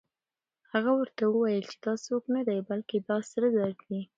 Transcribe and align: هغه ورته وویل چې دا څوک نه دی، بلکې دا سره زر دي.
هغه 0.71 0.91
ورته 0.99 1.23
وویل 1.27 1.65
چې 1.71 1.77
دا 1.85 1.93
څوک 2.05 2.23
نه 2.35 2.41
دی، 2.47 2.59
بلکې 2.69 2.97
دا 3.09 3.17
سره 3.31 3.47
زر 3.55 3.71
دي. 3.89 4.01